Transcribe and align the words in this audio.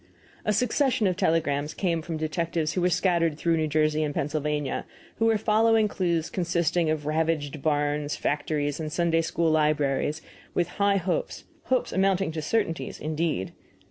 A 0.45 0.51
succession 0.51 1.05
of 1.05 1.15
telegrams 1.15 1.75
came 1.75 2.01
from 2.01 2.17
detectives 2.17 2.73
who 2.73 2.81
were 2.81 2.89
scattered 2.89 3.37
through 3.37 3.55
New 3.57 3.67
Jersey 3.67 4.01
and 4.01 4.15
Pennsylvania, 4.15 4.73
and 4.77 4.85
who 5.19 5.25
were 5.27 5.37
following 5.37 5.87
clues 5.87 6.31
consisting 6.31 6.89
of 6.89 7.05
ravaged 7.05 7.61
barns, 7.61 8.15
factories, 8.15 8.79
and 8.79 8.91
Sunday 8.91 9.21
school 9.21 9.51
libraries, 9.51 10.23
with 10.55 10.69
high 10.81 10.97
hopes 10.97 11.43
hopes 11.65 11.91
amounting 11.93 12.31
to 12.31 12.41
certainties, 12.41 12.99
indeed. 12.99 13.53